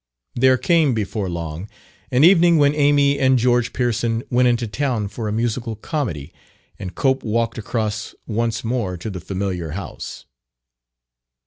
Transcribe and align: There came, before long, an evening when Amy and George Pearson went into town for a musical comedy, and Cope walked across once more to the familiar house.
There 0.33 0.57
came, 0.57 0.95
before 0.95 1.29
long, 1.29 1.69
an 2.09 2.23
evening 2.23 2.57
when 2.57 2.73
Amy 2.73 3.19
and 3.19 3.37
George 3.37 3.71
Pearson 3.71 4.23
went 4.31 4.47
into 4.47 4.67
town 4.67 5.09
for 5.09 5.27
a 5.27 5.31
musical 5.31 5.75
comedy, 5.75 6.33
and 6.79 6.95
Cope 6.95 7.21
walked 7.21 7.59
across 7.59 8.15
once 8.25 8.63
more 8.63 8.97
to 8.97 9.11
the 9.11 9.21
familiar 9.21 9.73
house. 9.77 10.25